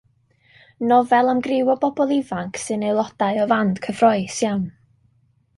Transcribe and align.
Nofel 0.91 1.29
am 1.33 1.43
griw 1.49 1.69
o 1.75 1.75
bobl 1.83 2.15
ifanc 2.17 2.59
sy'n 2.63 2.87
aelodau 2.89 3.43
o 3.45 3.49
fand 3.55 3.85
cyffrous 3.85 4.43
iawn. 4.51 4.69